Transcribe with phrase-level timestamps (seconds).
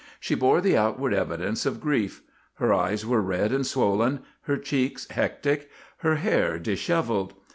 [0.19, 2.23] She bore the outward evidence of grief.
[2.55, 7.35] Her eyes were red and swollen, her cheeks hectic, her hair disheveled.